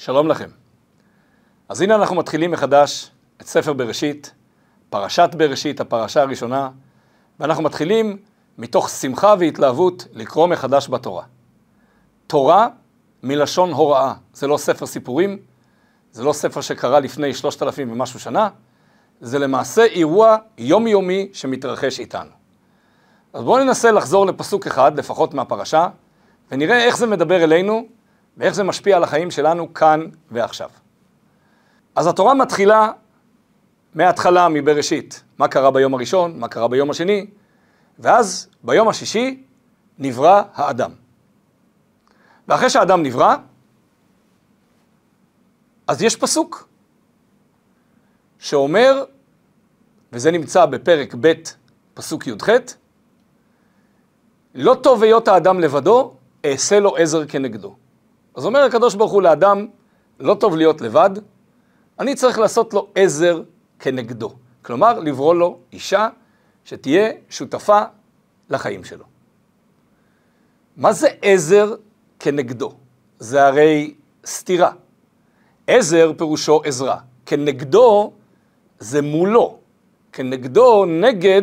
שלום 0.00 0.28
לכם. 0.28 0.48
אז 1.68 1.80
הנה 1.80 1.94
אנחנו 1.94 2.16
מתחילים 2.16 2.50
מחדש 2.50 3.10
את 3.40 3.46
ספר 3.46 3.72
בראשית, 3.72 4.34
פרשת 4.90 5.30
בראשית, 5.36 5.80
הפרשה 5.80 6.22
הראשונה, 6.22 6.70
ואנחנו 7.40 7.62
מתחילים 7.62 8.16
מתוך 8.58 8.88
שמחה 8.88 9.34
והתלהבות 9.38 10.06
לקרוא 10.12 10.46
מחדש 10.46 10.88
בתורה. 10.88 11.24
תורה 12.26 12.68
מלשון 13.22 13.72
הוראה, 13.72 14.14
זה 14.32 14.46
לא 14.46 14.56
ספר 14.56 14.86
סיפורים, 14.86 15.38
זה 16.12 16.24
לא 16.24 16.32
ספר 16.32 16.60
שקרה 16.60 17.00
לפני 17.00 17.34
שלושת 17.34 17.62
אלפים 17.62 17.92
ומשהו 17.92 18.20
שנה, 18.20 18.48
זה 19.20 19.38
למעשה 19.38 19.84
אירוע 19.84 20.36
יומיומי 20.58 21.28
שמתרחש 21.32 22.00
איתנו. 22.00 22.30
אז 23.32 23.42
בואו 23.44 23.64
ננסה 23.64 23.90
לחזור 23.90 24.26
לפסוק 24.26 24.66
אחד, 24.66 24.98
לפחות 24.98 25.34
מהפרשה, 25.34 25.88
ונראה 26.50 26.84
איך 26.84 26.96
זה 26.96 27.06
מדבר 27.06 27.44
אלינו 27.44 27.97
ואיך 28.38 28.54
זה 28.54 28.62
משפיע 28.62 28.96
על 28.96 29.04
החיים 29.04 29.30
שלנו 29.30 29.74
כאן 29.74 30.06
ועכשיו. 30.30 30.70
אז 31.94 32.06
התורה 32.06 32.34
מתחילה 32.34 32.90
מההתחלה, 33.94 34.48
מבראשית. 34.48 35.22
מה 35.38 35.48
קרה 35.48 35.70
ביום 35.70 35.94
הראשון, 35.94 36.38
מה 36.38 36.48
קרה 36.48 36.68
ביום 36.68 36.90
השני, 36.90 37.26
ואז 37.98 38.48
ביום 38.62 38.88
השישי 38.88 39.42
נברא 39.98 40.42
האדם. 40.54 40.90
ואחרי 42.48 42.70
שהאדם 42.70 43.02
נברא, 43.02 43.36
אז 45.86 46.02
יש 46.02 46.16
פסוק 46.16 46.68
שאומר, 48.38 49.04
וזה 50.12 50.30
נמצא 50.30 50.66
בפרק 50.66 51.14
ב', 51.20 51.32
פסוק 51.94 52.26
י"ח, 52.26 52.48
לא 54.54 54.76
טוב 54.82 55.02
היות 55.02 55.28
האדם 55.28 55.60
לבדו, 55.60 56.14
אעשה 56.44 56.80
לו 56.80 56.96
עזר 56.96 57.26
כנגדו. 57.26 57.76
אז 58.38 58.46
אומר 58.46 58.60
הקדוש 58.60 58.94
ברוך 58.94 59.12
הוא 59.12 59.22
לאדם, 59.22 59.66
לא 60.20 60.34
טוב 60.34 60.56
להיות 60.56 60.80
לבד, 60.80 61.10
אני 62.00 62.14
צריך 62.14 62.38
לעשות 62.38 62.74
לו 62.74 62.88
עזר 62.94 63.42
כנגדו. 63.78 64.32
כלומר, 64.62 64.98
לברוא 64.98 65.34
לו 65.34 65.58
אישה 65.72 66.08
שתהיה 66.64 67.10
שותפה 67.30 67.82
לחיים 68.50 68.84
שלו. 68.84 69.04
מה 70.76 70.92
זה 70.92 71.08
עזר 71.22 71.74
כנגדו? 72.18 72.72
זה 73.18 73.46
הרי 73.46 73.94
סתירה. 74.26 74.70
עזר 75.66 76.12
פירושו 76.18 76.60
עזרה, 76.64 76.98
כנגדו 77.26 78.12
זה 78.78 79.02
מולו. 79.02 79.58
כנגדו, 80.12 80.84
נגד, 80.84 81.42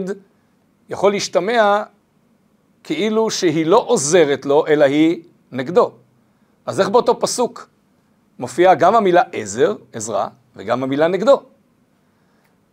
יכול 0.89 1.11
להשתמע 1.11 1.83
כאילו 2.83 3.31
שהיא 3.31 3.65
לא 3.65 3.83
עוזרת 3.87 4.45
לו, 4.45 4.67
אלא 4.67 4.85
היא 4.85 5.23
נגדו. 5.51 5.91
אז 6.65 6.79
איך 6.79 6.89
באותו 6.89 7.19
פסוק 7.19 7.69
מופיעה 8.39 8.75
גם 8.75 8.95
המילה 8.95 9.21
עזר, 9.31 9.75
עזרה, 9.93 10.27
וגם 10.55 10.83
המילה 10.83 11.07
נגדו? 11.07 11.41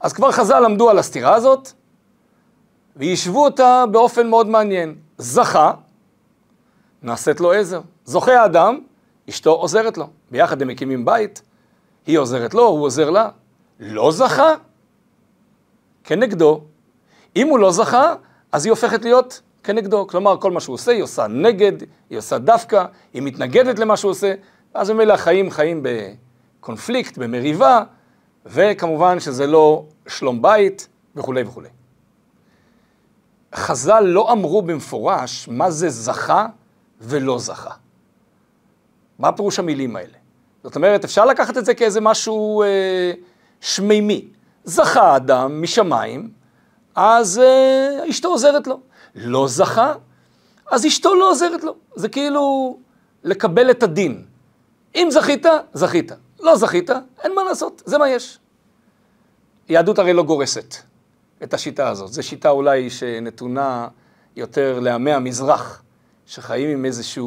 אז 0.00 0.12
כבר 0.12 0.32
חז"ל 0.32 0.60
למדו 0.60 0.90
על 0.90 0.98
הסתירה 0.98 1.34
הזאת, 1.34 1.68
ויישבו 2.96 3.44
אותה 3.44 3.84
באופן 3.90 4.26
מאוד 4.30 4.46
מעניין. 4.46 4.94
זכה, 5.18 5.72
נעשית 7.02 7.40
לו 7.40 7.52
עזר. 7.52 7.80
זוכה 8.04 8.32
האדם, 8.32 8.80
אשתו 9.28 9.50
עוזרת 9.50 9.98
לו. 9.98 10.08
ביחד 10.30 10.62
הם 10.62 10.68
מקימים 10.68 11.04
בית, 11.04 11.42
היא 12.06 12.18
עוזרת 12.18 12.54
לו, 12.54 12.66
הוא 12.66 12.84
עוזר 12.84 13.10
לה. 13.10 13.28
לא 13.80 14.12
זכה, 14.12 14.54
כנגדו. 16.04 16.60
אם 17.36 17.48
הוא 17.48 17.58
לא 17.58 17.72
זכה, 17.72 18.14
אז 18.52 18.66
היא 18.66 18.70
הופכת 18.70 19.02
להיות 19.02 19.40
כנגדו. 19.64 20.06
כלומר, 20.06 20.36
כל 20.36 20.50
מה 20.50 20.60
שהוא 20.60 20.74
עושה, 20.74 20.92
היא 20.92 21.02
עושה 21.02 21.26
נגד, 21.26 21.72
היא 22.10 22.18
עושה 22.18 22.38
דווקא, 22.38 22.84
היא 23.14 23.22
מתנגדת 23.22 23.78
למה 23.78 23.96
שהוא 23.96 24.10
עושה, 24.10 24.34
אז 24.74 24.90
ממילא 24.90 25.12
החיים 25.12 25.50
חיים 25.50 25.82
בקונפליקט, 25.82 27.18
במריבה, 27.18 27.82
וכמובן 28.46 29.20
שזה 29.20 29.46
לא 29.46 29.84
שלום 30.06 30.42
בית 30.42 30.88
וכולי 31.16 31.42
וכולי. 31.42 31.68
חז"ל 33.54 34.00
לא 34.00 34.32
אמרו 34.32 34.62
במפורש 34.62 35.48
מה 35.48 35.70
זה 35.70 35.88
זכה 35.88 36.46
ולא 37.00 37.38
זכה. 37.38 37.70
מה 39.18 39.32
פירוש 39.32 39.58
המילים 39.58 39.96
האלה? 39.96 40.18
זאת 40.64 40.76
אומרת, 40.76 41.04
אפשר 41.04 41.24
לקחת 41.24 41.58
את 41.58 41.64
זה 41.64 41.74
כאיזה 41.74 42.00
משהו 42.00 42.62
אה, 42.62 43.12
שמימי. 43.60 44.28
זכה 44.64 45.16
אדם 45.16 45.62
משמיים, 45.62 46.30
אז 46.94 47.38
אה, 47.38 48.08
אשתו 48.10 48.28
עוזרת 48.28 48.66
לו. 48.66 48.80
לא 49.14 49.48
זכה, 49.48 49.94
אז 50.70 50.86
אשתו 50.86 51.14
לא 51.14 51.30
עוזרת 51.30 51.64
לו. 51.64 51.74
זה 51.94 52.08
כאילו 52.08 52.76
לקבל 53.24 53.70
את 53.70 53.82
הדין. 53.82 54.24
אם 54.94 55.08
זכית, 55.10 55.46
זכית. 55.74 56.12
לא 56.40 56.56
זכית, 56.56 56.90
אין 57.24 57.34
מה 57.34 57.44
לעשות, 57.44 57.82
זה 57.86 57.98
מה 57.98 58.08
יש. 58.08 58.38
יהדות 59.68 59.98
הרי 59.98 60.12
לא 60.12 60.22
גורסת 60.22 60.74
את 61.42 61.54
השיטה 61.54 61.88
הזאת. 61.88 62.12
זו 62.12 62.22
שיטה 62.22 62.50
אולי 62.50 62.90
שנתונה 62.90 63.88
יותר 64.36 64.80
לעמי 64.80 65.12
המזרח, 65.12 65.82
שחיים 66.26 66.68
עם 66.68 66.84
איזושהי 66.84 67.22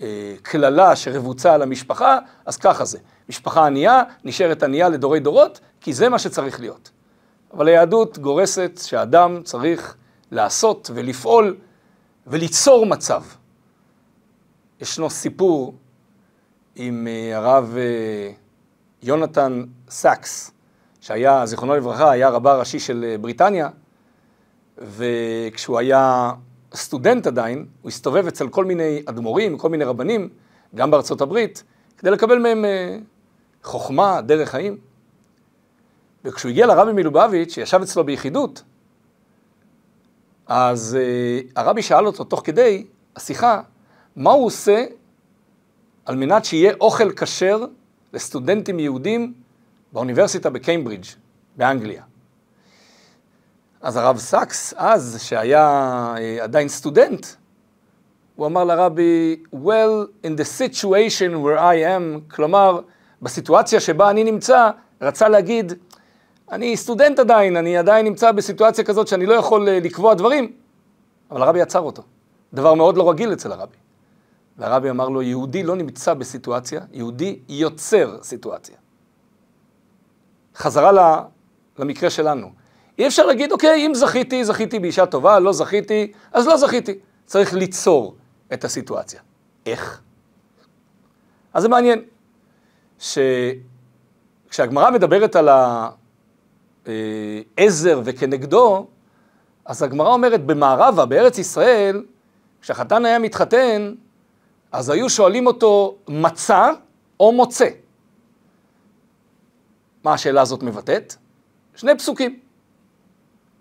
אה, 0.00 0.34
קללה 0.42 0.96
שרבוצה 0.96 1.54
על 1.54 1.62
המשפחה, 1.62 2.18
אז 2.46 2.56
ככה 2.56 2.84
זה. 2.84 2.98
משפחה 3.28 3.66
ענייה 3.66 4.02
נשארת 4.24 4.62
ענייה 4.62 4.88
לדורי 4.88 5.20
דורות, 5.20 5.60
כי 5.80 5.92
זה 5.92 6.08
מה 6.08 6.18
שצריך 6.18 6.60
להיות. 6.60 6.90
אבל 7.52 7.68
היהדות 7.68 8.18
גורסת 8.18 8.80
שאדם 8.84 9.42
צריך 9.44 9.96
לעשות 10.30 10.90
ולפעול 10.94 11.56
וליצור 12.26 12.86
מצב. 12.86 13.22
ישנו 14.80 15.10
סיפור 15.10 15.74
עם 16.76 17.06
אה, 17.06 17.36
הרב 17.36 17.74
אה, 17.76 18.32
יונתן 19.02 19.64
סאקס, 19.88 20.50
שהיה, 21.00 21.46
זיכרונו 21.46 21.76
לברכה, 21.76 22.10
היה 22.10 22.28
רבה 22.28 22.52
הראשי 22.52 22.78
של 22.78 23.04
אה, 23.08 23.18
בריטניה, 23.18 23.68
וכשהוא 24.78 25.78
היה 25.78 26.32
סטודנט 26.74 27.26
עדיין, 27.26 27.66
הוא 27.82 27.88
הסתובב 27.88 28.26
אצל 28.26 28.48
כל 28.48 28.64
מיני 28.64 29.02
אדמו"רים, 29.06 29.58
כל 29.58 29.68
מיני 29.68 29.84
רבנים, 29.84 30.28
גם 30.74 30.90
בארצות 30.90 31.20
הברית, 31.20 31.64
כדי 31.98 32.10
לקבל 32.10 32.38
מהם 32.38 32.64
חוכמה, 33.62 34.20
דרך 34.20 34.50
חיים. 34.50 34.87
וכשהוא 36.28 36.50
הגיע 36.50 36.66
לרבי 36.66 36.92
מלובביץ', 36.92 37.54
שישב 37.54 37.80
אצלו 37.82 38.04
ביחידות, 38.04 38.62
אז 40.46 40.98
uh, 41.00 41.52
הרבי 41.56 41.82
שאל 41.82 42.06
אותו 42.06 42.24
תוך 42.24 42.40
כדי 42.44 42.86
השיחה, 43.16 43.60
מה 44.16 44.30
הוא 44.30 44.46
עושה 44.46 44.84
על 46.06 46.16
מנת 46.16 46.44
שיהיה 46.44 46.72
אוכל 46.80 47.12
כשר 47.12 47.64
לסטודנטים 48.12 48.78
יהודים 48.78 49.34
באוניברסיטה 49.92 50.50
בקיימברידג' 50.50 51.06
באנגליה. 51.56 52.02
אז 53.80 53.96
הרב 53.96 54.18
סאקס, 54.18 54.74
אז, 54.76 55.18
שהיה 55.22 56.14
אה, 56.16 56.42
עדיין 56.42 56.68
סטודנט, 56.68 57.26
הוא 58.36 58.46
אמר 58.46 58.64
לרבי, 58.64 59.36
well, 59.54 60.26
in 60.26 60.30
the 60.40 60.44
situation 60.44 61.32
where 61.44 61.58
I 61.58 61.98
am, 61.98 62.34
כלומר, 62.34 62.80
בסיטואציה 63.22 63.80
שבה 63.80 64.10
אני 64.10 64.24
נמצא, 64.24 64.70
רצה 65.00 65.28
להגיד, 65.28 65.72
אני 66.52 66.76
סטודנט 66.76 67.18
עדיין, 67.18 67.56
אני 67.56 67.76
עדיין 67.76 68.06
נמצא 68.06 68.32
בסיטואציה 68.32 68.84
כזאת 68.84 69.08
שאני 69.08 69.26
לא 69.26 69.34
יכול 69.34 69.68
אה, 69.68 69.80
לקבוע 69.80 70.14
דברים, 70.14 70.52
אבל 71.30 71.42
הרבי 71.42 71.62
עצר 71.62 71.80
אותו. 71.80 72.02
דבר 72.54 72.74
מאוד 72.74 72.96
לא 72.96 73.10
רגיל 73.10 73.32
אצל 73.32 73.52
הרבי. 73.52 73.76
והרבי 74.58 74.90
אמר 74.90 75.08
לו, 75.08 75.22
יהודי 75.22 75.62
לא 75.62 75.76
נמצא 75.76 76.14
בסיטואציה, 76.14 76.80
יהודי 76.92 77.38
יוצר 77.48 78.18
סיטואציה. 78.22 78.76
חזרה 80.56 81.20
למקרה 81.78 82.10
שלנו. 82.10 82.50
אי 82.98 83.06
אפשר 83.06 83.26
להגיד, 83.26 83.52
אוקיי, 83.52 83.86
אם 83.86 83.94
זכיתי, 83.94 84.44
זכיתי 84.44 84.78
באישה 84.78 85.06
טובה, 85.06 85.38
לא 85.38 85.52
זכיתי, 85.52 86.12
אז 86.32 86.46
לא 86.46 86.56
זכיתי. 86.56 86.98
צריך 87.26 87.54
ליצור 87.54 88.14
את 88.52 88.64
הסיטואציה. 88.64 89.20
איך? 89.66 90.00
אז 91.54 91.62
זה 91.62 91.68
מעניין, 91.68 92.02
שכשהגמרא 92.98 94.90
מדברת 94.90 95.36
על 95.36 95.48
אה, 95.48 95.88
עזר 97.56 98.00
וכנגדו, 98.04 98.86
אז 99.64 99.82
הגמרא 99.82 100.08
אומרת, 100.08 100.44
במערבה, 100.44 101.06
בארץ 101.06 101.38
ישראל, 101.38 102.04
כשהחתן 102.60 103.04
היה 103.04 103.18
מתחתן, 103.18 103.94
אז 104.72 104.90
היו 104.90 105.10
שואלים 105.10 105.46
אותו 105.46 105.96
מצה 106.08 106.70
או 107.20 107.32
מוצא. 107.32 107.68
מה 110.04 110.12
השאלה 110.12 110.40
הזאת 110.42 110.62
מבטאת? 110.62 111.14
שני 111.74 111.98
פסוקים. 111.98 112.38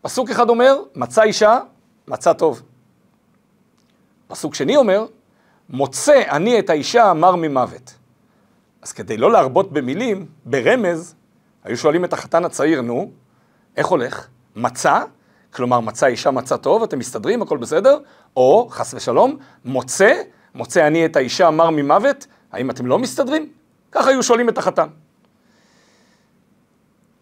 פסוק 0.01 0.29
אחד 0.29 0.49
אומר, 0.49 0.81
מצא 0.95 1.23
אישה, 1.23 1.59
מצא 2.07 2.33
טוב. 2.33 2.61
פסוק 4.27 4.55
שני 4.55 4.75
אומר, 4.75 5.05
מוצא 5.69 6.21
אני 6.29 6.59
את 6.59 6.69
האישה 6.69 7.13
מר 7.13 7.35
ממוות. 7.35 7.93
אז 8.81 8.91
כדי 8.91 9.17
לא 9.17 9.31
להרבות 9.31 9.71
במילים, 9.71 10.25
ברמז, 10.45 11.15
היו 11.63 11.77
שואלים 11.77 12.05
את 12.05 12.13
החתן 12.13 12.45
הצעיר, 12.45 12.81
נו, 12.81 13.11
איך 13.77 13.87
הולך? 13.87 14.27
מצא, 14.55 14.99
כלומר 15.53 15.79
מצא 15.79 16.05
אישה 16.05 16.31
מצא 16.31 16.57
טוב, 16.57 16.83
אתם 16.83 16.99
מסתדרים, 16.99 17.41
הכל 17.41 17.57
בסדר? 17.57 17.97
או, 18.37 18.67
חס 18.69 18.93
ושלום, 18.93 19.37
מוצא, 19.65 20.21
מוצא 20.55 20.87
אני 20.87 21.05
את 21.05 21.15
האישה 21.15 21.51
מר 21.51 21.69
ממוות, 21.69 22.27
האם 22.51 22.69
אתם 22.69 22.85
לא 22.85 22.99
מסתדרים? 22.99 23.49
ככה 23.91 24.09
היו 24.09 24.23
שואלים 24.23 24.49
את 24.49 24.57
החתן. 24.57 24.87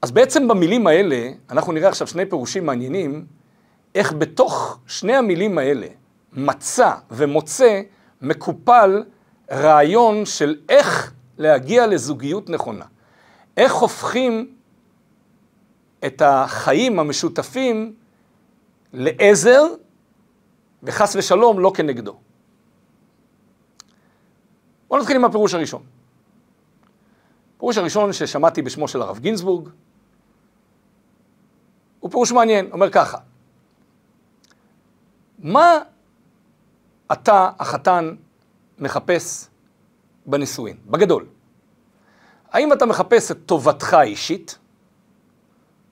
אז 0.01 0.11
בעצם 0.11 0.47
במילים 0.47 0.87
האלה, 0.87 1.29
אנחנו 1.49 1.73
נראה 1.73 1.89
עכשיו 1.89 2.07
שני 2.07 2.25
פירושים 2.25 2.65
מעניינים, 2.65 3.25
איך 3.95 4.13
בתוך 4.13 4.79
שני 4.87 5.15
המילים 5.15 5.57
האלה, 5.57 5.87
מצא 6.33 6.91
ומוצא, 7.11 7.81
מקופל 8.21 9.03
רעיון 9.51 10.25
של 10.25 10.55
איך 10.69 11.13
להגיע 11.37 11.87
לזוגיות 11.87 12.49
נכונה. 12.49 12.85
איך 13.57 13.73
הופכים 13.73 14.55
את 16.05 16.21
החיים 16.25 16.99
המשותפים 16.99 17.95
לעזר, 18.93 19.63
וחס 20.83 21.15
ושלום 21.15 21.59
לא 21.59 21.71
כנגדו. 21.75 22.19
בואו 24.87 24.99
נתחיל 24.99 25.15
עם 25.15 25.25
הפירוש 25.25 25.53
הראשון. 25.53 25.83
הפירוש 27.55 27.77
הראשון 27.77 28.13
ששמעתי 28.13 28.61
בשמו 28.61 28.87
של 28.87 29.01
הרב 29.01 29.19
גינזבורג, 29.19 29.69
הוא 31.99 32.11
פירוש 32.11 32.31
מעניין, 32.31 32.71
אומר 32.71 32.89
ככה, 32.91 33.17
מה 35.39 35.77
אתה, 37.11 37.51
החתן, 37.59 38.15
מחפש 38.79 39.47
בנישואין, 40.25 40.77
בגדול? 40.85 41.34
האם 42.55 42.73
אתה 42.73 42.85
מחפש 42.85 43.31
את 43.31 43.37
טובתך 43.45 43.93
האישית, 43.93 44.57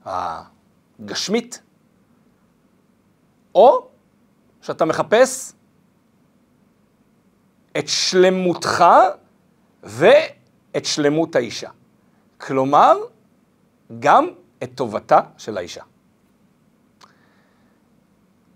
הגשמית, 0.05 1.61
או 3.55 3.87
שאתה 4.61 4.85
מחפש 4.85 5.53
את 7.77 7.87
שלמותך 7.87 8.83
ואת 9.83 10.85
שלמות 10.85 11.35
האישה. 11.35 11.69
כלומר, 12.37 12.97
גם 13.99 14.27
את 14.63 14.71
טובתה 14.75 15.21
של 15.37 15.57
האישה. 15.57 15.83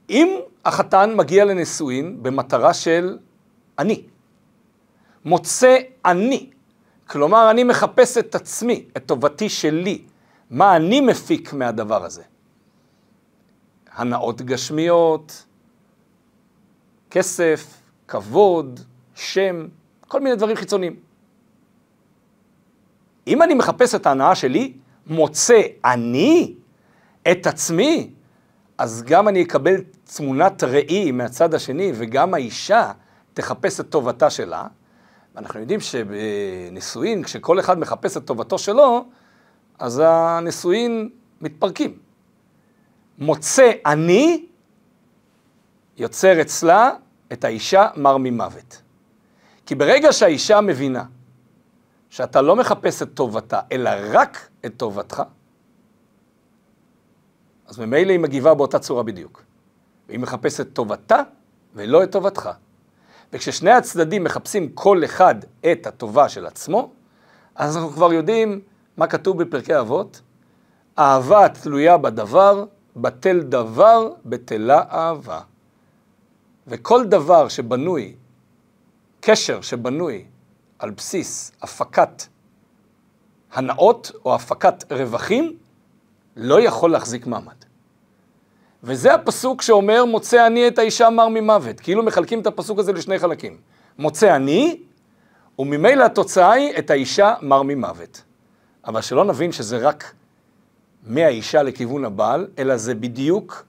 אם 0.09 0.39
החתן 0.65 1.13
מגיע 1.15 1.45
לנישואין 1.45 2.24
במטרה 2.24 2.74
של 2.74 3.18
אני, 3.80 4.04
מוצא 5.25 5.77
אני, 6.06 6.50
כלומר 7.07 7.51
אני 7.51 7.63
מחפש 7.63 8.18
את 8.18 8.36
עצמי, 8.36 8.86
את 8.98 9.06
טובתי 9.06 9.50
שלי, 9.50 10.01
מה 10.50 10.75
אני 10.75 11.01
מפיק 11.01 11.54
מהדבר 11.54 12.06
הזה. 12.06 12.24
הנאות 13.92 14.42
גשמיות, 14.42 15.45
כסף, 17.09 17.81
כבוד, 18.07 18.80
שם, 19.15 19.68
כל 20.07 20.19
מיני 20.19 20.36
דברים 20.36 20.56
חיצוניים. 20.56 20.95
אם 23.27 23.42
אני 23.42 23.54
מחפש 23.54 23.95
את 23.95 24.06
ההנאה 24.06 24.36
שלי, 24.36 24.74
מוצא 25.07 25.62
אני 25.86 26.56
את 27.31 27.48
עצמי, 27.48 28.12
אז 28.77 29.04
גם 29.04 29.27
אני 29.27 29.44
אקבל 29.44 29.75
תמונת 30.15 30.63
ראי 30.63 31.12
מהצד 31.12 31.54
השני, 31.54 31.92
וגם 31.95 32.33
האישה 32.33 32.92
תחפש 33.33 33.80
את 33.80 33.89
טובתה 33.89 34.30
שלה. 34.30 34.68
ואנחנו 35.37 35.59
יודעים 35.59 35.79
שבנישואין, 35.79 37.23
כשכל 37.23 37.59
אחד 37.59 37.79
מחפש 37.79 38.17
את 38.17 38.25
טובתו 38.25 38.57
שלו, 38.57 39.05
אז 39.79 40.01
הנישואין 40.05 41.09
מתפרקים. 41.41 41.97
מוצא 43.17 43.71
אני, 43.85 44.45
יוצר 45.97 46.41
אצלה 46.41 46.91
את 47.33 47.43
האישה 47.43 47.87
מר 47.95 48.17
ממוות. 48.17 48.81
כי 49.65 49.75
ברגע 49.75 50.13
שהאישה 50.13 50.61
מבינה 50.61 51.03
שאתה 52.09 52.41
לא 52.41 52.55
מחפש 52.55 53.01
את 53.01 53.09
טובתה, 53.13 53.59
אלא 53.71 53.89
רק 54.11 54.49
את 54.65 54.73
טובתך, 54.77 55.23
אז 57.67 57.79
ממילא 57.79 58.11
היא 58.11 58.19
מגיבה 58.19 58.53
באותה 58.53 58.79
צורה 58.79 59.03
בדיוק. 59.03 59.43
והיא 60.07 60.19
מחפשת 60.19 60.73
טובתה 60.73 61.21
ולא 61.73 62.03
את 62.03 62.11
טובתך. 62.11 62.49
וכששני 63.33 63.71
הצדדים 63.71 64.24
מחפשים 64.24 64.69
כל 64.69 65.06
אחד 65.06 65.35
את 65.71 65.88
הטובה 65.88 66.29
של 66.29 66.45
עצמו, 66.45 66.91
אז 67.56 67.77
אנחנו 67.77 67.91
כבר 67.91 68.13
יודעים 68.13 68.62
מה 68.97 69.07
כתוב 69.07 69.44
בפרקי 69.44 69.79
אבות? 69.79 70.21
אהבה 71.00 71.50
תלויה 71.50 71.97
בדבר, 71.97 72.65
בטל 72.95 73.39
דבר, 73.39 74.09
בטלה 74.25 74.83
אהבה. 74.91 75.39
וכל 76.68 77.06
דבר 77.06 77.47
שבנוי, 77.47 78.15
קשר 79.21 79.62
שבנוי 79.62 80.25
על 80.80 80.91
בסיס 80.91 81.51
הפקת 81.62 82.23
הנאות 83.51 84.12
או 84.25 84.35
הפקת 84.35 84.91
רווחים, 84.91 85.57
לא 86.35 86.62
יכול 86.62 86.91
להחזיק 86.91 87.27
מעמד. 87.27 87.56
וזה 88.83 89.13
הפסוק 89.13 89.62
שאומר, 89.62 90.06
מוצא 90.06 90.47
אני 90.47 90.68
את 90.68 90.79
האישה 90.79 91.09
מר 91.09 91.27
ממוות. 91.27 91.79
כאילו 91.79 92.03
מחלקים 92.03 92.41
את 92.41 92.47
הפסוק 92.47 92.79
הזה 92.79 92.94
לשני 92.94 93.19
חלקים. 93.19 93.57
מוצא 93.97 94.35
אני, 94.35 94.79
וממילא 95.59 96.03
התוצאה 96.03 96.51
היא 96.51 96.74
את 96.79 96.89
האישה 96.89 97.33
מר 97.41 97.62
ממוות. 97.62 98.24
אבל 98.85 99.01
שלא 99.01 99.25
נבין 99.25 99.51
שזה 99.51 99.77
רק 99.77 100.13
מהאישה 101.03 101.63
לכיוון 101.63 102.06
הבעל, 102.06 102.47
אלא 102.59 102.77
זה 102.77 102.95
בדיוק 102.95 103.65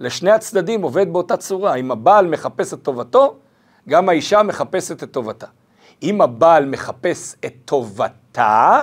לשני 0.00 0.30
הצדדים 0.30 0.82
עובד 0.82 1.12
באותה 1.12 1.36
צורה. 1.36 1.74
אם 1.74 1.90
הבעל 1.90 2.26
מחפש 2.26 2.74
את 2.74 2.82
טובתו, 2.82 3.36
גם 3.88 4.08
האישה 4.08 4.42
מחפשת 4.42 5.02
את 5.02 5.12
טובתה. 5.12 5.46
אם 6.02 6.20
הבעל 6.20 6.66
מחפש 6.66 7.36
את 7.44 7.54
טובתה, 7.64 8.80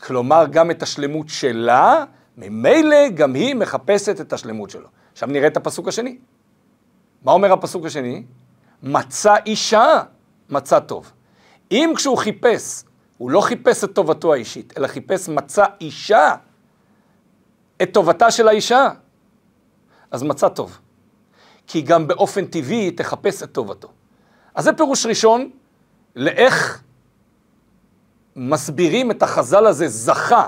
כלומר 0.00 0.46
גם 0.50 0.70
את 0.70 0.82
השלמות 0.82 1.28
שלה, 1.28 2.04
ממילא 2.36 3.08
גם 3.08 3.34
היא 3.34 3.54
מחפשת 3.54 4.20
את 4.20 4.32
השלמות 4.32 4.70
שלו. 4.70 4.88
עכשיו 5.12 5.28
נראה 5.28 5.46
את 5.46 5.56
הפסוק 5.56 5.88
השני. 5.88 6.18
מה 7.24 7.32
אומר 7.32 7.52
הפסוק 7.52 7.86
השני? 7.86 8.24
מצא 8.82 9.34
אישה, 9.46 10.02
מצא 10.50 10.80
טוב. 10.80 11.12
אם 11.70 11.92
כשהוא 11.96 12.18
חיפש, 12.18 12.82
הוא 13.18 13.30
לא 13.30 13.40
חיפש 13.40 13.84
את 13.84 13.94
טובתו 13.94 14.32
האישית, 14.32 14.78
אלא 14.78 14.86
חיפש 14.86 15.28
מצא 15.28 15.64
אישה, 15.80 16.34
את 17.82 17.94
טובתה 17.94 18.30
של 18.30 18.48
האישה, 18.48 18.88
אז 20.10 20.22
מצא 20.22 20.48
טוב. 20.48 20.78
כי 21.66 21.82
גם 21.82 22.06
באופן 22.06 22.46
טבעי 22.46 22.76
היא 22.76 22.96
תחפש 22.96 23.42
את 23.42 23.52
טובתו. 23.52 23.88
אז 24.54 24.64
זה 24.64 24.72
פירוש 24.72 25.06
ראשון 25.06 25.50
לאיך 26.16 26.82
מסבירים 28.36 29.10
את 29.10 29.22
החז"ל 29.22 29.66
הזה, 29.66 29.88
זכה 29.88 30.46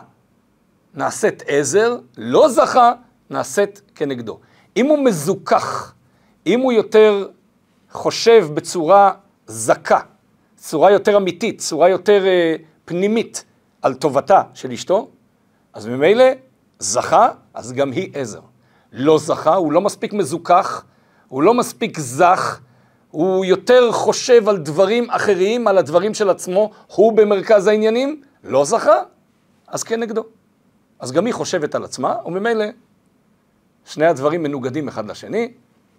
נעשית 0.95 1.43
עזר, 1.47 1.97
לא 2.17 2.49
זכה, 2.49 2.93
נעשית 3.31 3.83
כנגדו. 3.95 4.41
אם 4.77 4.87
הוא 4.87 5.05
מזוכח, 5.05 5.95
אם 6.47 6.61
הוא 6.61 6.73
יותר 6.73 7.29
חושב 7.91 8.49
בצורה 8.55 9.13
זכה, 9.47 10.01
צורה 10.57 10.91
יותר 10.91 11.17
אמיתית, 11.17 11.59
צורה 11.59 11.89
יותר 11.89 12.25
uh, 12.25 12.63
פנימית 12.85 13.45
על 13.83 13.95
טובתה 13.95 14.43
של 14.55 14.73
אשתו, 14.73 15.09
אז 15.73 15.87
ממילא 15.87 16.25
זכה, 16.79 17.29
אז 17.55 17.73
גם 17.73 17.93
היא 17.93 18.11
עזר. 18.15 18.41
לא 18.93 19.19
זכה, 19.19 19.55
הוא 19.55 19.73
לא 19.73 19.81
מספיק 19.81 20.13
מזוכח, 20.13 20.85
הוא 21.29 21.43
לא 21.43 21.55
מספיק 21.55 21.99
זך, 21.99 22.61
הוא 23.11 23.45
יותר 23.45 23.93
חושב 23.93 24.49
על 24.49 24.59
דברים 24.59 25.11
אחרים, 25.11 25.69
על 25.69 25.79
הדברים 25.79 26.15
של 26.15 26.31
עצמו, 26.31 26.71
הוא 26.87 27.13
במרכז 27.13 27.67
העניינים, 27.67 28.23
לא 28.45 28.65
זכה, 28.65 29.03
אז 29.69 29.83
כנגדו. 29.83 30.23
כן 30.23 30.44
אז 30.99 31.13
גם 31.13 31.27
היא 31.27 31.35
חושבת 31.35 31.75
על 31.75 31.85
עצמה, 31.85 32.17
וממילא 32.27 32.65
שני 33.85 34.07
הדברים 34.07 34.43
מנוגדים 34.43 34.89
אחד 34.89 35.07
לשני, 35.07 35.53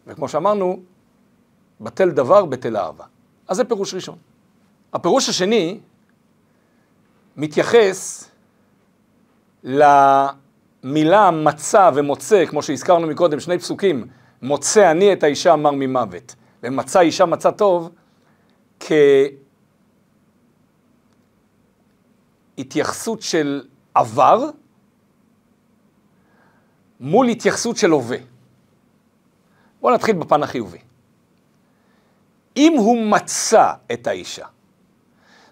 וכמו 0.08 0.30
שאמרנו, 0.30 0.80
בטל 1.82 2.10
דבר, 2.10 2.46
בטל 2.46 2.78
אהבה. 2.78 3.06
אז 3.48 3.58
זה 3.58 3.64
פירוש 3.64 3.94
ראשון. 3.94 4.18
הפירוש 4.94 5.30
השני 5.30 5.80
מתייחס 7.38 8.30
למילה 9.64 11.32
מצא 11.32 11.92
ומוצא, 11.96 12.46
כמו 12.46 12.64
שהזכרנו 12.64 13.08
מקודם, 13.08 13.40
שני 13.40 13.60
פסוקים, 13.60 14.08
מוצא 14.42 14.92
אני 14.92 15.14
את 15.14 15.24
האישה 15.24 15.54
אמר 15.54 15.72
ממוות, 15.72 16.36
ומצא 16.64 17.00
אישה 17.00 17.26
מצא 17.26 17.52
טוב, 17.52 17.90
כהתייחסות 22.58 23.22
של 23.22 23.64
עבר, 23.94 24.50
מול 27.00 27.28
התייחסות 27.28 27.78
של 27.78 27.92
הווה. 27.92 28.18
בואו 29.82 29.94
נתחיל 29.94 30.16
בפן 30.16 30.44
החיובי. 30.44 30.78
אם 32.58 32.74
הוא 32.78 33.06
מצא 33.08 33.72
את 33.92 34.08
האישה, 34.08 34.46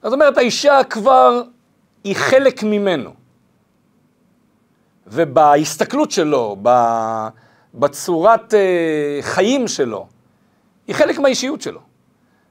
זאת 0.04 0.14
אומרת, 0.14 0.38
האישה 0.38 0.80
כבר 0.90 1.42
היא 2.04 2.16
חלק 2.16 2.64
ממנו, 2.64 3.14
ובהסתכלות 5.08 6.12
שלו, 6.12 6.58
בצורת 7.74 8.54
אה, 8.54 9.18
חיים 9.22 9.68
שלו, 9.68 10.08
היא 10.88 10.96
חלק 10.96 11.20
מהאישיות 11.20 11.62
שלו. 11.62 11.80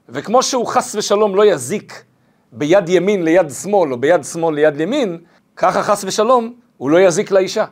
וכמו 0.09 0.43
שהוא 0.43 0.67
חס 0.67 0.95
ושלום 0.95 1.35
לא 1.35 1.45
יזיק 1.45 2.03
ביד 2.51 2.89
ימין 2.89 3.23
ליד 3.23 3.49
שמאל, 3.49 3.91
או 3.91 3.97
ביד 3.97 4.23
שמאל 4.23 4.55
ליד 4.55 4.79
ימין, 4.79 5.17
ככה 5.55 5.83
חס 5.83 6.03
ושלום, 6.03 6.53
הוא 6.77 6.89
לא 6.89 6.97
יזיק 6.97 7.31
לאישה. 7.31 7.65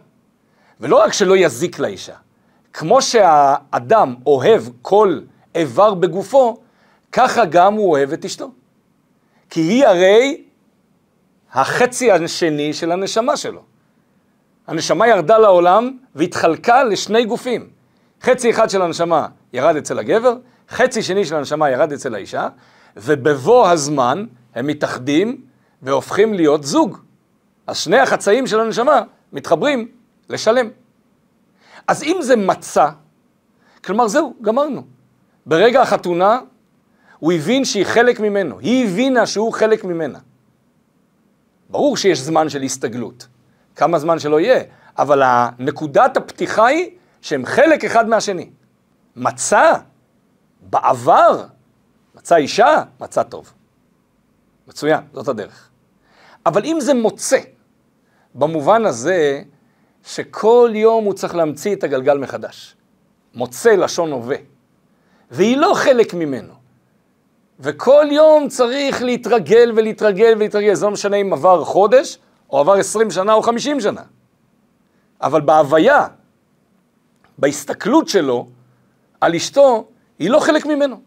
ולא 0.81 0.95
רק 1.03 1.13
שלא 1.13 1.37
יזיק 1.37 1.79
לאישה, 1.79 2.15
כמו 2.73 3.01
שהאדם 3.01 4.15
אוהב 4.25 4.63
כל 4.81 5.19
איבר 5.55 5.93
בגופו, 5.93 6.57
ככה 7.11 7.45
גם 7.45 7.73
הוא 7.73 7.91
אוהב 7.91 8.13
את 8.13 8.25
אשתו. 8.25 8.51
כי 9.49 9.59
היא 9.59 9.85
הרי 9.85 10.43
החצי 11.53 12.11
השני 12.11 12.73
של 12.73 12.91
הנשמה 12.91 13.37
שלו. 13.37 13.61
הנשמה 14.67 15.07
ירדה 15.07 15.37
לעולם 15.37 15.97
והתחלקה 16.15 16.83
לשני 16.83 17.25
גופים. 17.25 17.69
חצי 18.21 18.49
אחד 18.49 18.69
של 18.69 18.81
הנשמה 18.81 19.27
ירד 19.53 19.75
אצל 19.75 19.99
הגבר, 19.99 20.37
חצי 20.69 21.03
שני 21.03 21.25
של 21.25 21.35
הנשמה 21.35 21.69
ירד 21.69 21.91
אצל 21.91 22.15
האישה, 22.15 22.47
ובבוא 22.97 23.67
הזמן 23.67 24.25
הם 24.55 24.67
מתאחדים 24.67 25.41
והופכים 25.81 26.33
להיות 26.33 26.63
זוג. 26.63 26.97
אז 27.67 27.77
שני 27.77 27.99
החצאים 27.99 28.47
של 28.47 28.59
הנשמה 28.59 29.01
מתחברים 29.33 29.87
לשלם. 30.29 30.69
אז 31.87 32.03
אם 32.03 32.17
זה 32.21 32.35
מצה, 32.35 32.89
כלומר 33.83 34.07
זהו, 34.07 34.33
גמרנו. 34.41 34.83
ברגע 35.45 35.81
החתונה 35.81 36.39
הוא 37.19 37.33
הבין 37.33 37.65
שהיא 37.65 37.85
חלק 37.85 38.19
ממנו, 38.19 38.59
היא 38.59 38.85
הבינה 38.85 39.25
שהוא 39.25 39.53
חלק 39.53 39.83
ממנה. 39.83 40.19
ברור 41.69 41.97
שיש 41.97 42.19
זמן 42.19 42.49
של 42.49 42.61
הסתגלות, 42.61 43.27
כמה 43.75 43.99
זמן 43.99 44.19
שלא 44.19 44.39
יהיה, 44.39 44.63
אבל 44.97 45.23
נקודת 45.59 46.17
הפתיחה 46.17 46.65
היא 46.65 46.89
שהם 47.21 47.45
חלק 47.45 47.85
אחד 47.85 48.09
מהשני. 48.09 48.49
מצא, 49.15 49.73
בעבר, 50.61 51.45
מצא 52.15 52.35
אישה, 52.35 52.83
מצא 52.99 53.23
טוב. 53.23 53.53
מצוין, 54.67 54.99
זאת 55.13 55.27
הדרך. 55.27 55.69
אבל 56.45 56.65
אם 56.65 56.77
זה 56.79 56.93
מוצא, 56.93 57.39
במובן 58.35 58.85
הזה 58.85 59.41
שכל 60.05 60.71
יום 60.73 61.05
הוא 61.05 61.13
צריך 61.13 61.35
להמציא 61.35 61.75
את 61.75 61.83
הגלגל 61.83 62.17
מחדש. 62.17 62.75
מוצא 63.33 63.71
לשון 63.71 64.11
הווה. 64.11 64.35
והיא 65.31 65.57
לא 65.57 65.73
חלק 65.75 66.13
ממנו. 66.13 66.53
וכל 67.59 68.05
יום 68.11 68.47
צריך 68.47 69.03
להתרגל 69.03 69.71
ולהתרגל 69.75 70.33
ולהתרגל, 70.35 70.73
זה 70.73 70.85
לא 70.85 70.91
משנה 70.91 71.17
אם 71.17 71.33
עבר 71.33 71.63
חודש, 71.63 72.17
או 72.49 72.59
עבר 72.59 72.73
עשרים 72.73 73.11
שנה 73.11 73.33
או 73.33 73.41
חמישים 73.41 73.79
שנה. 73.79 74.01
אבל 75.21 75.41
בהוויה, 75.41 76.07
בהסתכלות 77.37 78.07
שלו 78.07 78.47
על 79.21 79.35
אשתו, 79.35 79.87
היא 80.19 80.29
לא 80.29 80.39
חלק 80.39 80.65
ממנו. 80.65 81.01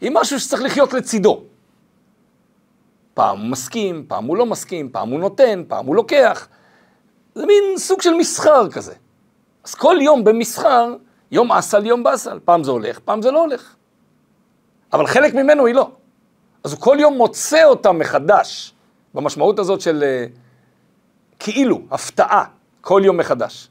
היא 0.00 0.10
משהו 0.14 0.40
שצריך 0.40 0.62
לחיות 0.62 0.92
לצידו. 0.92 1.42
פעם 3.14 3.40
הוא 3.40 3.48
מסכים, 3.50 4.04
פעם 4.08 4.24
הוא 4.24 4.36
לא 4.36 4.46
מסכים, 4.46 4.88
פעם 4.92 5.08
הוא 5.08 5.20
נותן, 5.20 5.62
פעם 5.68 5.86
הוא 5.86 5.96
לוקח. 5.96 6.48
זה 7.36 7.46
מין 7.46 7.78
סוג 7.78 8.02
של 8.02 8.14
מסחר 8.14 8.70
כזה. 8.70 8.94
אז 9.64 9.74
כל 9.74 9.96
יום 10.00 10.24
במסחר, 10.24 10.94
יום 11.30 11.52
אסל, 11.52 11.86
יום 11.86 12.02
באסל. 12.02 12.40
פעם 12.44 12.64
זה 12.64 12.70
הולך, 12.70 12.98
פעם 12.98 13.22
זה 13.22 13.30
לא 13.30 13.40
הולך. 13.40 13.74
אבל 14.92 15.06
חלק 15.06 15.34
ממנו 15.34 15.66
היא 15.66 15.74
לא. 15.74 15.90
אז 16.64 16.72
הוא 16.72 16.80
כל 16.80 16.96
יום 17.00 17.16
מוצא 17.16 17.64
אותה 17.64 17.92
מחדש, 17.92 18.74
במשמעות 19.14 19.58
הזאת 19.58 19.80
של 19.80 20.04
uh, 20.04 20.38
כאילו, 21.38 21.82
הפתעה, 21.90 22.44
כל 22.80 23.02
יום 23.04 23.16
מחדש. 23.16 23.68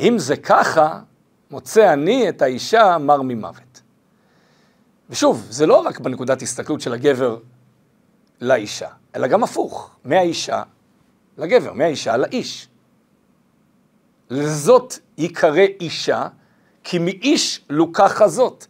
אם 0.00 0.18
זה 0.18 0.36
ככה, 0.36 1.00
מוצא 1.50 1.92
אני 1.92 2.28
את 2.28 2.42
האישה 2.42 2.98
מר 2.98 3.22
ממוות. 3.22 3.82
ושוב, 5.10 5.46
זה 5.50 5.66
לא 5.66 5.76
רק 5.76 6.00
בנקודת 6.00 6.42
הסתכלות 6.42 6.80
של 6.80 6.92
הגבר 6.92 7.38
לאישה, 8.40 8.88
אלא 9.16 9.26
גם 9.26 9.44
הפוך, 9.44 9.90
מהאישה 10.04 10.62
לגבר, 11.38 11.72
מהאישה 11.72 12.16
לאיש. 12.16 12.68
לזאת 14.30 14.94
ייקרא 15.18 15.66
אישה, 15.80 16.26
כי 16.84 16.98
מאיש 16.98 17.64
לוקחה 17.70 18.28
זאת. 18.28 18.66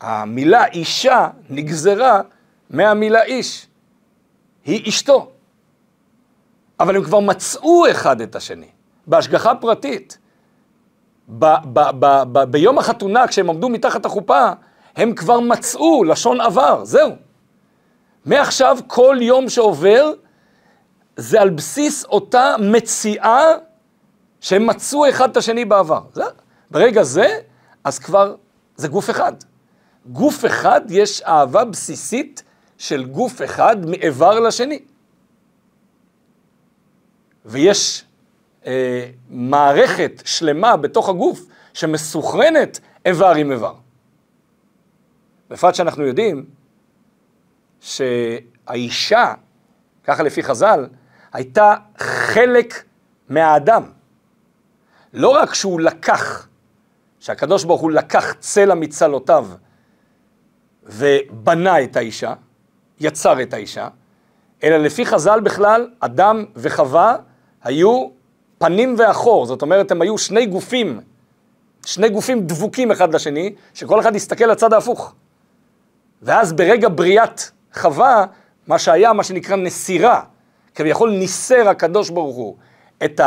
המילה 0.00 0.66
אישה 0.66 1.28
נגזרה 1.50 2.20
מהמילה 2.70 3.22
איש. 3.22 3.66
היא 4.64 4.88
אשתו. 4.88 5.30
אבל 6.80 6.96
הם 6.96 7.04
כבר 7.04 7.20
מצאו 7.20 7.90
אחד 7.90 8.20
את 8.20 8.36
השני, 8.36 8.68
בהשגחה 9.06 9.54
פרטית. 9.54 10.18
ב- 11.28 11.44
ב- 11.72 11.90
ב- 12.00 12.22
ב- 12.32 12.44
ביום 12.44 12.78
החתונה, 12.78 13.28
כשהם 13.28 13.50
עמדו 13.50 13.68
מתחת 13.68 14.06
החופה, 14.06 14.50
הם 14.96 15.14
כבר 15.14 15.40
מצאו 15.40 16.04
לשון 16.04 16.40
עבר, 16.40 16.84
זהו. 16.84 17.12
מעכשיו 18.24 18.78
כל 18.86 19.16
יום 19.20 19.48
שעובר 19.48 20.12
זה 21.18 21.40
על 21.40 21.50
בסיס 21.50 22.04
אותה 22.04 22.54
מציאה 22.60 23.52
שהם 24.40 24.66
מצאו 24.66 25.08
אחד 25.08 25.30
את 25.30 25.36
השני 25.36 25.64
בעבר. 25.64 26.02
זה, 26.12 26.22
ברגע 26.70 27.02
זה, 27.02 27.38
אז 27.84 27.98
כבר 27.98 28.34
זה 28.76 28.88
גוף 28.88 29.10
אחד. 29.10 29.32
גוף 30.06 30.44
אחד 30.44 30.80
יש 30.88 31.22
אהבה 31.22 31.64
בסיסית 31.64 32.42
של 32.78 33.04
גוף 33.04 33.42
אחד 33.42 33.76
מאיבר 33.86 34.40
לשני. 34.40 34.82
ויש 37.44 38.04
אה, 38.66 39.10
מערכת 39.30 40.22
שלמה 40.24 40.76
בתוך 40.76 41.08
הגוף 41.08 41.40
שמסוכרנת 41.74 42.80
איבר 43.04 43.34
עם 43.34 43.52
איבר. 43.52 43.74
בפרט 45.50 45.74
שאנחנו 45.74 46.06
יודעים 46.06 46.46
שהאישה, 47.80 49.34
ככה 50.04 50.22
לפי 50.22 50.42
חז"ל, 50.42 50.86
הייתה 51.32 51.74
חלק 51.98 52.84
מהאדם. 53.28 53.82
לא 55.12 55.28
רק 55.28 55.54
שהוא 55.54 55.80
לקח, 55.80 56.48
שהקדוש 57.20 57.64
ברוך 57.64 57.80
הוא 57.80 57.90
לקח 57.90 58.34
צלע 58.38 58.74
מצלותיו 58.74 59.46
ובנה 60.82 61.82
את 61.82 61.96
האישה, 61.96 62.34
יצר 63.00 63.42
את 63.42 63.54
האישה, 63.54 63.88
אלא 64.62 64.76
לפי 64.76 65.06
חז"ל 65.06 65.40
בכלל, 65.40 65.90
אדם 66.00 66.44
וחווה 66.56 67.16
היו 67.62 68.08
פנים 68.58 68.94
ואחור, 68.98 69.46
זאת 69.46 69.62
אומרת, 69.62 69.90
הם 69.90 70.02
היו 70.02 70.18
שני 70.18 70.46
גופים, 70.46 71.00
שני 71.86 72.08
גופים 72.08 72.46
דבוקים 72.46 72.90
אחד 72.90 73.14
לשני, 73.14 73.54
שכל 73.74 74.00
אחד 74.00 74.16
הסתכל 74.16 74.44
לצד 74.44 74.72
ההפוך. 74.72 75.14
ואז 76.22 76.52
ברגע 76.52 76.88
בריאת 76.88 77.40
חווה, 77.74 78.26
מה 78.66 78.78
שהיה, 78.78 79.12
מה 79.12 79.24
שנקרא 79.24 79.56
נסירה, 79.56 80.22
כביכול 80.78 81.10
ניסר 81.10 81.68
הקדוש 81.68 82.10
ברוך 82.10 82.36
הוא 82.36 82.56
את 83.04 83.20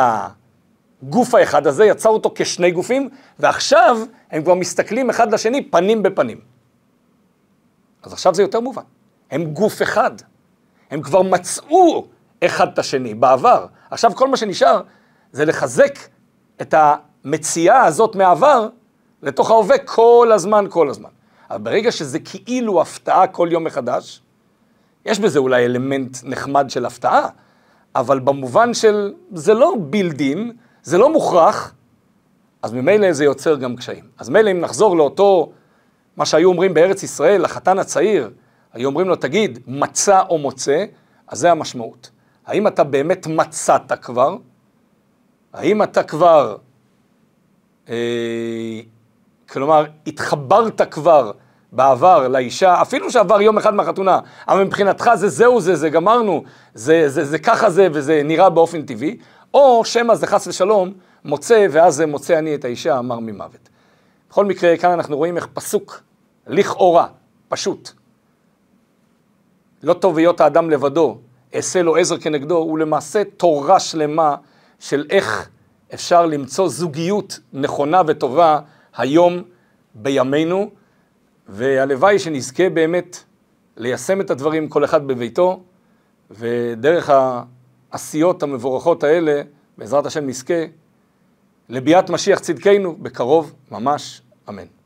הגוף 1.04 1.36
האחד 1.36 1.68
הזה, 1.68 1.86
יצר 1.86 2.10
אותו 2.10 2.32
כשני 2.36 2.72
גופים, 2.72 3.10
ועכשיו 3.40 3.98
הם 4.32 4.44
כבר 4.44 4.56
מסתכלים 4.56 5.10
אחד 5.10 5.34
לשני 5.34 5.70
פנים 5.70 6.04
בפנים. 6.04 6.42
אז 8.04 8.14
עכשיו 8.14 8.36
זה 8.36 8.42
יותר 8.42 8.60
מובן. 8.60 8.82
הם 9.32 9.46
גוף 9.46 9.82
אחד. 9.82 10.12
הם 10.92 11.02
כבר 11.02 11.22
מצאו 11.22 12.08
אחד 12.44 12.68
את 12.74 12.80
השני 12.80 13.14
בעבר. 13.14 13.66
עכשיו 13.90 14.16
כל 14.16 14.28
מה 14.28 14.38
שנשאר 14.38 14.82
זה 15.32 15.46
לחזק 15.46 16.00
את 16.62 16.74
המציאה 16.78 17.86
הזאת 17.86 18.16
מהעבר 18.16 18.70
לתוך 19.22 19.52
ההווה 19.52 19.78
כל 19.78 20.32
הזמן, 20.34 20.66
כל 20.70 20.90
הזמן. 20.90 21.10
אבל 21.50 21.60
ברגע 21.62 21.92
שזה 21.92 22.20
כאילו 22.20 22.82
הפתעה 22.82 23.28
כל 23.28 23.50
יום 23.52 23.64
מחדש, 23.64 24.22
יש 25.06 25.20
בזה 25.20 25.40
אולי 25.40 25.66
אלמנט 25.66 26.18
נחמד 26.24 26.70
של 26.70 26.86
הפתעה, 26.86 27.28
אבל 27.96 28.20
במובן 28.20 28.74
של 28.74 29.14
זה 29.34 29.54
לא 29.54 29.76
בילדין, 29.80 30.52
זה 30.84 30.98
לא 30.98 31.14
מוכרח, 31.14 31.74
אז 32.62 32.74
ממילא 32.74 33.14
זה 33.14 33.24
יוצר 33.26 33.56
גם 33.56 33.76
קשיים. 33.76 34.04
אז 34.18 34.30
מילא 34.30 34.52
אם 34.52 34.60
נחזור 34.60 34.98
לאותו, 34.98 35.52
מה 36.18 36.26
שהיו 36.26 36.50
אומרים 36.50 36.74
בארץ 36.74 37.04
ישראל, 37.04 37.42
לחתן 37.42 37.80
הצעיר, 37.80 38.32
היו 38.74 38.90
אומרים 38.90 39.08
לו, 39.08 39.16
תגיד, 39.16 39.60
מצא 39.68 40.22
או 40.30 40.38
מוצא, 40.38 40.86
אז 41.28 41.40
זה 41.40 41.52
המשמעות. 41.52 42.10
האם 42.46 42.68
אתה 42.68 42.84
באמת 42.84 43.28
מצאת 43.28 43.92
כבר? 44.02 44.38
האם 45.54 45.84
אתה 45.84 46.04
כבר, 46.04 46.58
אה, 47.90 48.80
כלומר, 49.50 49.86
התחברת 50.08 50.82
כבר 50.92 51.32
בעבר 51.72 52.28
לאישה, 52.28 52.82
אפילו 52.82 53.12
שעבר 53.12 53.42
יום 53.42 53.58
אחד 53.58 53.74
מהחתונה, 53.74 54.20
אבל 54.48 54.64
מבחינתך 54.64 55.10
זה 55.16 55.30
זהו 55.30 55.62
זה, 55.62 55.76
זה 55.76 55.90
גמרנו, 55.90 56.44
זה, 56.74 57.10
זה, 57.10 57.26
זה 57.26 57.40
ככה 57.40 57.70
זה 57.70 57.88
וזה 57.94 58.22
נראה 58.26 58.50
באופן 58.50 58.82
טבעי, 58.82 59.18
או 59.54 59.86
שמא 59.86 60.16
זה 60.16 60.28
חס 60.28 60.48
ושלום 60.48 60.94
מוצא, 61.26 61.68
ואז 61.72 62.02
מוצא 62.02 62.40
אני 62.40 62.56
את 62.56 62.66
האישה 62.66 63.00
אמר 63.00 63.20
ממוות. 63.20 63.70
בכל 64.30 64.46
מקרה, 64.46 64.78
כאן 64.78 64.92
אנחנו 64.92 65.18
רואים 65.18 65.36
איך 65.38 65.48
פסוק, 65.54 66.02
לכאורה, 66.48 67.08
פשוט. 67.48 67.90
לא 69.84 69.94
טוב 69.94 70.18
היות 70.18 70.42
האדם 70.42 70.70
לבדו, 70.70 71.18
אעשה 71.56 71.82
לו 71.82 71.96
עזר 71.96 72.18
כנגדו, 72.18 72.58
הוא 72.58 72.80
למעשה 72.80 73.24
תורה 73.38 73.80
שלמה 73.80 74.36
של 74.80 75.06
איך 75.10 75.50
אפשר 75.94 76.26
למצוא 76.26 76.70
זוגיות 76.70 77.40
נכונה 77.54 78.02
וטובה 78.08 78.60
היום 78.98 79.42
בימינו. 79.96 80.81
והלוואי 81.54 82.20
שנזכה 82.20 82.70
באמת 82.70 83.24
ליישם 83.78 84.22
את 84.22 84.30
הדברים 84.30 84.70
כל 84.70 84.86
אחד 84.86 85.08
בביתו, 85.08 85.64
ודרך 86.32 87.10
העשיות 87.92 88.44
המבורכות 88.44 89.04
האלה, 89.04 89.42
בעזרת 89.78 90.06
השם 90.06 90.28
נזכה 90.28 90.64
לביאת 91.70 92.10
משיח 92.10 92.40
צדקנו 92.40 92.96
בקרוב 92.96 93.54
ממש, 93.72 94.22
אמן. 94.50 94.81